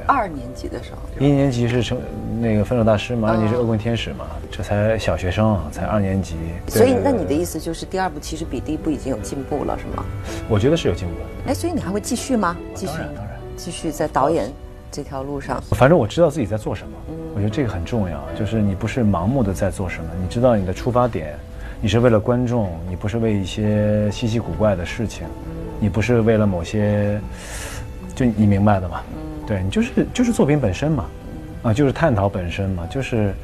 [0.07, 1.97] 二年级的时候，一年级是成
[2.41, 6.37] 那个分手大师嘛，二年级是恶棍天使嘛，这才小学生，才二年级。
[6.69, 10.03] 所以，那你的意思就是第二部其实比第一部已经有进步了，是吗？
[10.49, 11.15] 我觉得是有进步。
[11.47, 12.57] 哎，所以你还会继续吗？
[12.75, 14.51] 继续，当然，当然，继续在导演
[14.91, 15.63] 这条路上。
[15.71, 16.95] 反正我知道自己在做什么，
[17.35, 18.19] 我觉得这个很重要。
[18.37, 21.39] 就是你不是盲目的在做什么，你知道你的出发点。
[21.85, 25.27] 你是为了观众，你不是为一些稀奇古怪的事情，
[25.81, 27.21] 你不是为了某些，
[28.15, 29.03] 就你明白的嘛？
[29.45, 31.07] 对你就是就是作品本身嘛，
[31.65, 33.35] 啊，就是探讨本身嘛，就是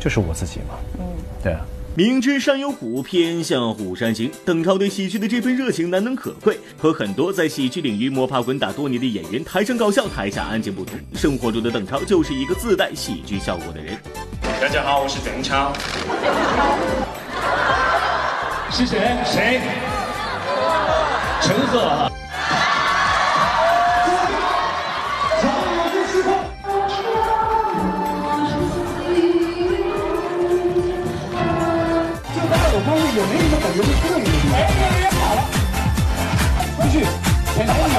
[0.00, 0.74] 就是我自己嘛。
[0.98, 1.06] 嗯，
[1.40, 1.60] 对啊。
[1.94, 4.28] 明知山有虎，偏向虎山行。
[4.44, 10.98] 邓超对喜剧的这份热情难能可贵，和很多在喜剧领域摸爬滚打多年的演员，台上搞笑，台下安静不同。
[11.14, 13.96] 生活中的邓超就是一个自带喜剧效果的人。
[14.60, 15.72] 大家好，我是邓超。
[18.70, 18.98] 是谁？
[19.24, 19.60] 谁？
[21.40, 22.10] 陈赫。
[32.34, 34.16] 就在我方位也没什么感觉，就这个
[34.54, 35.40] 哎，别别跑了，
[36.78, 36.94] 回去
[37.56, 37.94] 检查一下。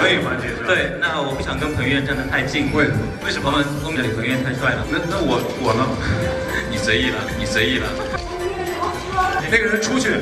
[0.00, 0.26] 可以吗？
[0.66, 2.72] 对，那我不想跟彭于晏站得太近。
[2.74, 2.98] 为什么？
[3.24, 3.50] 为什么？
[3.84, 4.84] 我们彭于晏太帅了。
[4.90, 5.86] 那那我我呢？
[6.70, 7.86] 你随意了，你随意了。
[9.50, 10.20] 那个人出去。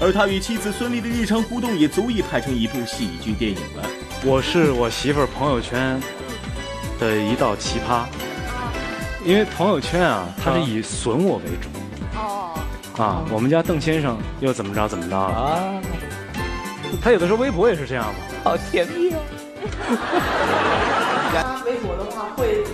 [0.00, 3.82] 而他与妻子孙俪的日常互动也足以拍成一部喜剧电影了。
[4.24, 6.00] 我是我媳妇儿朋友圈
[7.00, 8.04] 的一道奇葩，
[9.24, 11.68] 因为朋友圈啊，它是以损我为主。
[12.16, 12.58] 哦。
[12.96, 15.80] 啊，我们家邓先生又怎么着怎么着了啊？
[17.02, 18.14] 他有的时候微博也是这样嘛。
[18.42, 19.18] 好甜蜜哦。
[21.66, 22.64] 微博的话会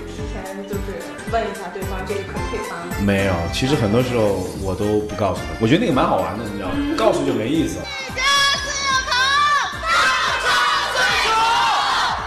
[1.35, 3.05] 问一下对方这个可不可以？
[3.05, 5.47] 没有，其实很多时候我都不告诉他。
[5.61, 6.75] 我觉得那个蛮好玩的，你知道吗？
[6.97, 7.81] 告诉就没意思。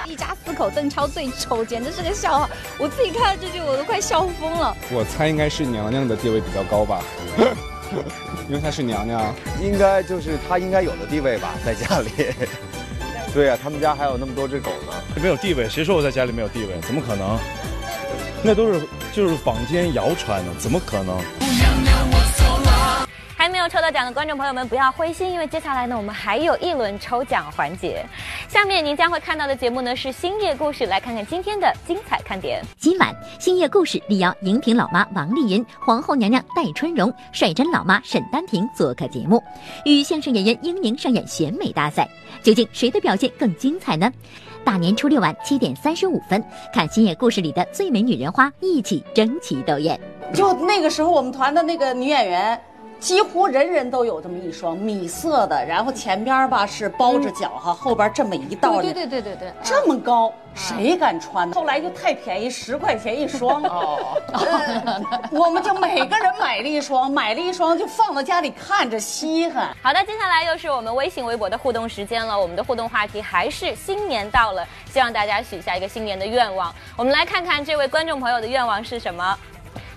[0.06, 2.50] 一家四口，邓超最丑，简直是个笑话。
[2.78, 4.76] 我自己看了这句，我都快笑疯了。
[4.92, 7.02] 我猜应该是娘娘的地位比较高吧，
[8.50, 12.10] 因为她是娘娘，应该就是她应该有的地位吧，在家里。
[13.34, 14.94] 对呀，他们家还有那么多只狗呢。
[15.16, 16.78] 没有地位，谁说我在家里没有地位？
[16.82, 17.40] 怎么可能？
[18.44, 18.82] 那都是
[19.14, 21.20] 就是坊间谣传的，怎么可能？
[23.36, 28.06] 还没有有抽到奖的观众朋友们不要灰心，因为接下来呢，我们还有一轮抽奖环节。
[28.48, 32.64] 下面您将会看到的节目呢是《星夜故事》，来看看今天的精彩看点。
[32.78, 33.14] 今晚
[33.44, 39.44] 《星夜故事》力邀荧屏老妈王丽云、皇后娘娘戴春荣、率真老妈沈丹婷做客节目，
[39.86, 42.08] 与相声演员英宁上演选美大赛，
[42.42, 44.12] 究竟谁的表现更精彩呢？
[44.68, 46.44] 大年初六晚七点三十五分，
[46.74, 49.98] 看《星夜故事》里的最美女人花一起争奇斗艳。
[50.34, 52.62] 就那个时候，我们团的那个女演员。
[53.00, 61.56] 几乎人人都有这么一双米色的，然后前边吧是包着脚哈，后边这么一道，对对对对对，这么高，谁敢穿呢？
[61.56, 64.20] 后来就太便宜，十块钱一双 哦，
[65.32, 69.76] 我们就每个人买了一双，买了一双就放到家里看着稀罕。
[69.82, 76.74] 好的，接下来又是我们微信微博的互动时间了，我们的互动话题还是新年到了，希望大家许下一个新年的愿望。
[76.96, 79.38] 我们来看看这位观众朋友的愿望是什么？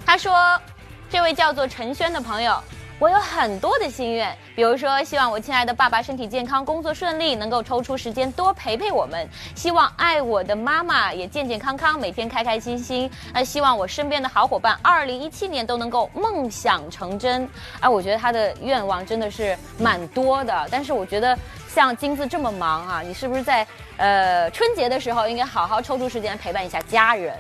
[0.05, 0.61] 他说，
[1.09, 2.55] 这位叫做陈轩的朋友。
[3.01, 9.27] 我有很多的心愿，比如说希望我亲爱的爸爸身体健康，工作顺利，能够抽出时间多陪陪我们；
[9.57, 13.11] 希望爱我的妈妈也健健康康，每天开开心心。
[13.33, 17.49] 那希望我身边的好伙伴，二零一七年都能够梦想成真。
[17.81, 21.35] 哎，我觉得他的愿望真的是蛮多的，但是我觉得
[21.75, 27.35] 像金子这么忙啊，你是不是在呃春节的时候应该好好抽出时间陪伴一下家人？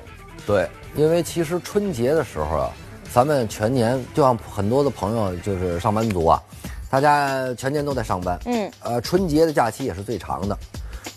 [0.46, 2.70] 对，因为其实春节的时候啊。
[3.12, 6.40] 咱们全年就像很多的朋友就是上班族啊，
[6.88, 10.56] 大家全年都在上班，嗯，呃，春节的假期也是最长的，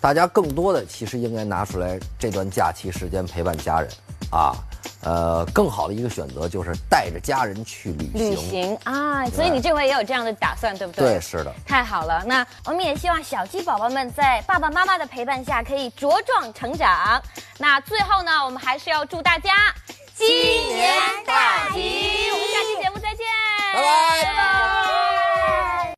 [0.02, 3.90] 大家更多的其实应该拿出来这段假期时间陪伴家人，
[4.32, 4.56] 啊，
[5.04, 8.32] 呃，更好的一个选择就是带着家人去旅行。
[8.32, 11.14] 旅行啊，所以你这回也有这样的打算，对不对？
[11.14, 11.54] 对，是的。
[11.64, 17.22] 太好了，那我们也希望小鸡宝宝们在爸爸妈妈的陪伴下可以茁壮成长。
[17.60, 19.52] 那最后呢，我们还是要祝大家。
[20.16, 20.94] 鸡年
[21.26, 22.30] 大吉。
[22.32, 23.26] 我们下期节目再见。
[23.74, 24.44] 拜拜。